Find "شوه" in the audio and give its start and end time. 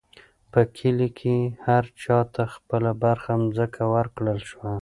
4.49-4.71